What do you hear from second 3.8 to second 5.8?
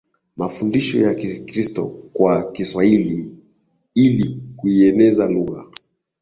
ili kuieneza lugha